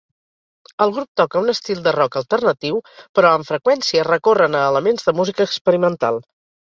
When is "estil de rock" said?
1.51-2.17